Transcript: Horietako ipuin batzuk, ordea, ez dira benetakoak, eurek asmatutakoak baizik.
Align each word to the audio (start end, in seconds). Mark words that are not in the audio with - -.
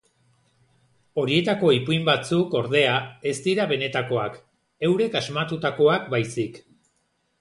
Horietako 1.23 1.73
ipuin 1.79 2.07
batzuk, 2.07 2.57
ordea, 2.61 2.95
ez 3.33 3.35
dira 3.49 3.69
benetakoak, 3.75 4.41
eurek 4.89 5.19
asmatutakoak 5.21 6.13
baizik. 6.15 6.59